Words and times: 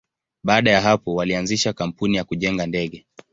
Baada 0.43 0.71
ya 0.71 0.81
hapo, 0.81 1.15
walianzisha 1.15 1.73
kampuni 1.73 2.17
ya 2.17 2.23
kujenga 2.23 2.65
ndege. 2.65 3.05